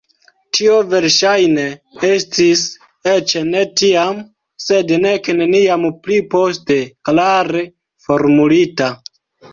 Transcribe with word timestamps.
Tio 0.57 0.77
verŝajne 0.93 1.65
estis 2.07 2.63
eĉ 3.11 3.35
ne 3.51 3.61
tiam, 3.81 4.23
sed 4.65 4.95
nek 5.05 5.29
neniam 5.43 5.85
pli 6.09 6.19
poste 6.33 6.79
klare 7.11 7.65
formulita. 8.09 8.93